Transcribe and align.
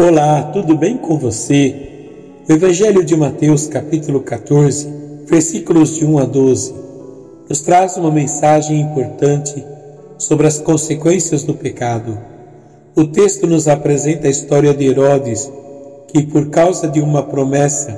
Olá, 0.00 0.44
tudo 0.52 0.76
bem 0.76 0.96
com 0.96 1.18
você? 1.18 1.74
O 2.48 2.52
Evangelho 2.52 3.04
de 3.04 3.16
Mateus, 3.16 3.66
capítulo 3.66 4.20
14, 4.20 4.88
versículos 5.26 5.96
de 5.96 6.06
1 6.06 6.18
a 6.18 6.24
12, 6.24 6.72
nos 7.48 7.60
traz 7.62 7.96
uma 7.96 8.08
mensagem 8.08 8.80
importante 8.80 9.60
sobre 10.16 10.46
as 10.46 10.60
consequências 10.60 11.42
do 11.42 11.52
pecado. 11.52 12.16
O 12.94 13.08
texto 13.08 13.44
nos 13.48 13.66
apresenta 13.66 14.28
a 14.28 14.30
história 14.30 14.72
de 14.72 14.86
Herodes, 14.86 15.50
que, 16.12 16.22
por 16.22 16.48
causa 16.48 16.86
de 16.86 17.00
uma 17.00 17.24
promessa 17.24 17.92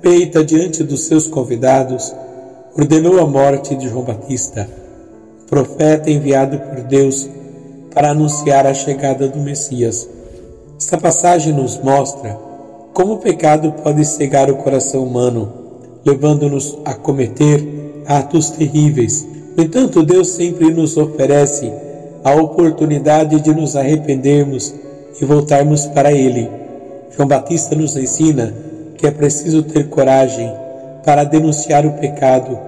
feita 0.00 0.44
diante 0.44 0.84
dos 0.84 1.00
seus 1.08 1.26
convidados, 1.26 2.14
ordenou 2.72 3.18
a 3.18 3.26
morte 3.26 3.74
de 3.74 3.88
João 3.88 4.04
Batista, 4.04 4.68
profeta 5.50 6.08
enviado 6.08 6.60
por 6.60 6.84
Deus 6.84 7.28
para 7.92 8.12
anunciar 8.12 8.64
a 8.64 8.72
chegada 8.72 9.26
do 9.26 9.40
Messias. 9.40 10.21
Esta 10.82 10.98
passagem 10.98 11.52
nos 11.52 11.78
mostra 11.78 12.36
como 12.92 13.12
o 13.12 13.18
pecado 13.18 13.70
pode 13.84 14.04
cegar 14.04 14.50
o 14.50 14.56
coração 14.56 15.04
humano, 15.04 15.48
levando-nos 16.04 16.76
a 16.84 16.92
cometer 16.92 18.02
atos 18.04 18.50
terríveis. 18.50 19.24
No 19.56 19.62
entanto, 19.62 20.02
Deus 20.02 20.30
sempre 20.30 20.72
nos 20.72 20.96
oferece 20.96 21.72
a 22.24 22.34
oportunidade 22.34 23.40
de 23.40 23.54
nos 23.54 23.76
arrependermos 23.76 24.74
e 25.20 25.24
voltarmos 25.24 25.86
para 25.86 26.12
Ele. 26.12 26.50
João 27.10 27.28
Batista 27.28 27.76
nos 27.76 27.96
ensina 27.96 28.52
que 28.98 29.06
é 29.06 29.12
preciso 29.12 29.62
ter 29.62 29.88
coragem 29.88 30.52
para 31.04 31.22
denunciar 31.22 31.86
o 31.86 31.92
pecado 31.92 32.58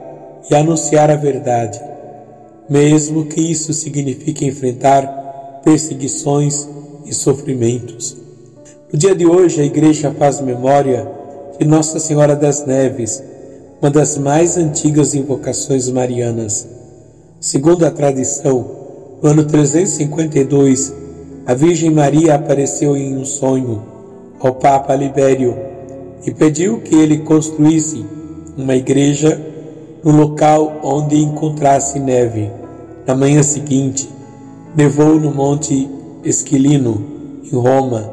e 0.48 0.54
anunciar 0.54 1.10
a 1.10 1.16
verdade, 1.16 1.80
mesmo 2.70 3.24
que 3.24 3.40
isso 3.40 3.72
signifique 3.72 4.46
enfrentar 4.46 5.60
perseguições 5.64 6.68
e 7.04 7.12
sofrimentos. 7.12 8.16
No 8.92 8.98
dia 8.98 9.14
de 9.14 9.26
hoje, 9.26 9.60
a 9.60 9.64
Igreja 9.64 10.14
faz 10.16 10.40
memória 10.40 11.08
de 11.58 11.66
Nossa 11.66 11.98
Senhora 11.98 12.36
das 12.36 12.64
Neves, 12.66 13.22
uma 13.80 13.90
das 13.90 14.16
mais 14.16 14.56
antigas 14.56 15.14
invocações 15.14 15.88
marianas. 15.90 16.66
Segundo 17.40 17.84
a 17.84 17.90
tradição, 17.90 18.64
no 19.22 19.30
ano 19.30 19.44
352, 19.44 20.92
a 21.46 21.54
Virgem 21.54 21.90
Maria 21.90 22.34
apareceu 22.34 22.96
em 22.96 23.16
um 23.16 23.24
sonho 23.24 23.82
ao 24.40 24.54
Papa 24.54 24.94
Libério 24.94 25.56
e 26.26 26.30
pediu 26.30 26.80
que 26.80 26.94
ele 26.94 27.18
construísse 27.18 28.04
uma 28.56 28.74
igreja 28.74 29.40
no 30.02 30.12
local 30.12 30.80
onde 30.82 31.16
encontrasse 31.16 31.98
neve. 31.98 32.50
Na 33.06 33.14
manhã 33.14 33.42
seguinte, 33.42 34.08
nevou 34.74 35.18
no 35.18 35.30
Monte 35.30 35.88
Esquilino, 36.24 37.04
em 37.44 37.56
Roma, 37.56 38.10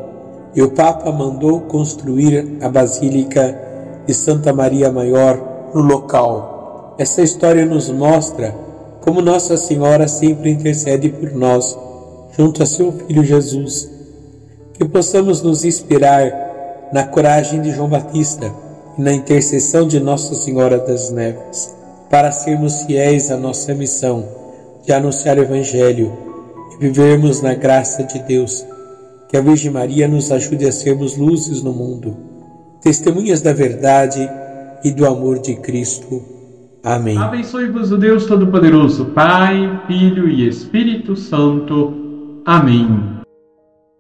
e 0.54 0.62
o 0.62 0.72
Papa 0.72 1.12
mandou 1.12 1.62
construir 1.62 2.58
a 2.62 2.68
Basílica 2.68 3.58
de 4.06 4.14
Santa 4.14 4.52
Maria 4.52 4.92
Maior 4.92 5.72
no 5.74 5.82
local. 5.82 6.96
Essa 6.98 7.22
história 7.22 7.66
nos 7.66 7.90
mostra 7.90 8.54
como 9.00 9.22
Nossa 9.22 9.56
Senhora 9.56 10.08
sempre 10.08 10.52
intercede 10.52 11.10
por 11.10 11.32
nós, 11.32 11.78
junto 12.38 12.62
a 12.62 12.66
seu 12.66 12.92
Filho 12.92 13.24
Jesus. 13.24 13.90
Que 14.74 14.84
possamos 14.84 15.42
nos 15.42 15.64
inspirar 15.64 16.90
na 16.92 17.06
coragem 17.06 17.62
de 17.62 17.72
João 17.72 17.88
Batista 17.88 18.52
e 18.98 19.02
na 19.02 19.14
intercessão 19.14 19.88
de 19.88 20.00
Nossa 20.00 20.36
Senhora 20.36 20.78
das 20.78 21.12
Neves, 21.12 21.74
para 22.10 22.32
sermos 22.32 22.82
fiéis 22.84 23.32
à 23.32 23.38
nossa 23.38 23.74
missão 23.74 24.26
de 24.84 24.92
anunciar 24.92 25.38
o 25.38 25.42
Evangelho 25.42 26.31
vivermos 26.82 27.44
na 27.44 27.54
graça 27.54 28.04
de 28.04 28.18
Deus 28.24 28.66
que 29.30 29.38
a 29.38 29.42
Virgem 29.42 29.70
Maria 29.70 30.08
nos 30.08 30.32
ajude 30.32 30.66
a 30.66 30.72
sermos 30.72 31.16
luzes 31.16 31.62
no 31.62 31.72
mundo, 31.72 32.18
testemunhas 32.82 33.40
da 33.40 33.54
verdade 33.54 34.28
e 34.84 34.90
do 34.90 35.06
amor 35.06 35.38
de 35.38 35.56
Cristo. 35.58 36.24
Amém. 36.84 37.20
Abençoe-vos 37.20 37.92
o 37.92 37.98
Deus 37.98 38.26
Todo-Poderoso, 38.26 39.06
Pai, 39.14 39.80
Filho 39.86 40.28
e 40.28 40.48
Espírito 40.48 41.16
Santo. 41.16 42.42
Amém. 42.44 43.21